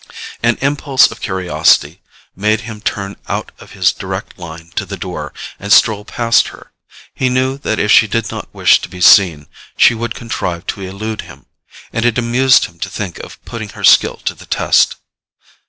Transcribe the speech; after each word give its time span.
An 0.41 0.57
impulse 0.61 1.11
of 1.11 1.21
curiosity 1.21 2.01
made 2.35 2.61
him 2.61 2.81
turn 2.81 3.17
out 3.27 3.51
of 3.59 3.73
his 3.73 3.91
direct 3.93 4.39
line 4.39 4.71
to 4.73 4.83
the 4.83 4.97
door, 4.97 5.31
and 5.59 5.71
stroll 5.71 6.05
past 6.05 6.47
her. 6.47 6.71
He 7.13 7.29
knew 7.29 7.59
that 7.59 7.77
if 7.77 7.91
she 7.91 8.07
did 8.07 8.31
not 8.31 8.49
wish 8.51 8.81
to 8.81 8.89
be 8.89 8.99
seen 8.99 9.45
she 9.77 9.93
would 9.93 10.15
contrive 10.15 10.65
to 10.73 10.81
elude 10.81 11.21
him; 11.21 11.45
and 11.93 12.03
it 12.03 12.17
amused 12.17 12.65
him 12.65 12.79
to 12.79 12.89
think 12.89 13.19
of 13.19 13.39
putting 13.45 13.69
her 13.77 13.83
skill 13.83 14.17
to 14.25 14.33
the 14.33 14.47
test. 14.47 14.95